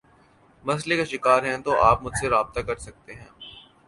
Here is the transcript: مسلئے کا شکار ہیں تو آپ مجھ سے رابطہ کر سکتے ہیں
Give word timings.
مسلئے 0.63 0.97
کا 0.97 1.03
شکار 1.03 1.43
ہیں 1.43 1.57
تو 1.57 1.75
آپ 1.81 2.01
مجھ 2.03 2.13
سے 2.21 2.29
رابطہ 2.29 2.59
کر 2.59 2.77
سکتے 2.77 3.13
ہیں 3.13 3.27